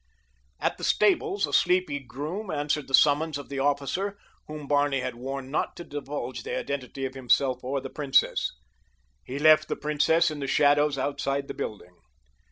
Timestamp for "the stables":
0.79-1.45